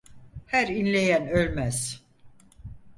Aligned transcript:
Her 0.45 0.65
inleyen 0.67 1.25
ölmez. 1.27 2.03